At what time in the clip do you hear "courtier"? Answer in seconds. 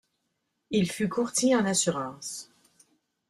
1.09-1.55